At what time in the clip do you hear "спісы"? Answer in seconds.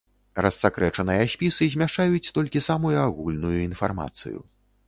1.33-1.67